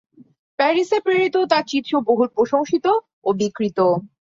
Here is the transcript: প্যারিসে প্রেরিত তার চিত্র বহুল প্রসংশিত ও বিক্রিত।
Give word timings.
প্যারিসে 0.59 0.97
প্রেরিত 1.05 1.35
তার 1.51 1.63
চিত্র 1.71 1.93
বহুল 2.07 2.27
প্রসংশিত 2.35 2.85
ও 3.23 3.39
বিক্রিত। 3.39 3.79